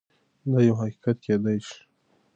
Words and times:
دا 0.51 0.59
يو 0.67 0.75
حقيقت 0.81 1.17
کيدای 1.25 1.57
شي. 1.67 1.77